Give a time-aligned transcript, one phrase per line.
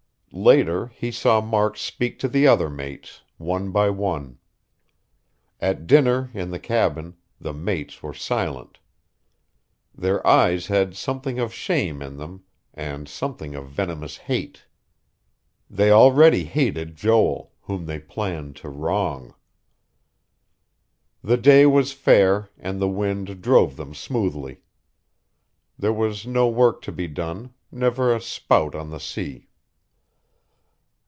[0.33, 4.39] Later he saw Mark speak to the other mates, one by one.
[5.59, 8.79] At dinner in the cabin, the mates were silent.
[9.93, 14.67] Their eyes had something of shame in them, and something of venomous hate....
[15.69, 19.33] They already hated Joel, whom they planned to wrong....
[21.21, 24.61] The day was fair, and the wind drove them smoothly.
[25.77, 29.49] There was no work to be done, never a spout on the sea.